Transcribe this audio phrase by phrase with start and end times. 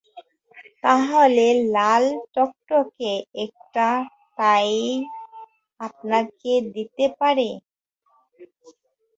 [0.83, 1.45] তাহলে
[1.75, 2.03] লাল
[2.35, 3.11] টকটকে
[3.45, 3.87] একটা
[4.39, 4.71] টাই
[5.79, 7.49] আপনাকে দিতে পারি।